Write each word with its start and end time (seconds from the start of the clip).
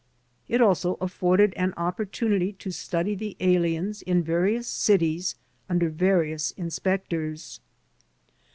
^ 0.01 0.03
It 0.47 0.61
also 0.61 0.97
afforded 0.99 1.53
an 1.53 1.75
opportunity 1.77 2.53
to 2.53 2.71
study 2.71 3.13
the 3.13 3.37
aliens 3.39 4.01
in 4.01 4.23
various 4.23 4.67
cities 4.67 5.35
imder 5.69 5.91
various 5.91 6.49
inspectors. 6.57 7.59